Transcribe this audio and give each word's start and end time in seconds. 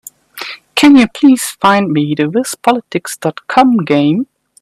Can 0.73 0.95
you 0.95 1.07
please 1.07 1.43
find 1.61 1.91
me 1.91 2.15
the 2.17 2.23
Wispolitics.com 2.23 3.85
game? 3.85 4.25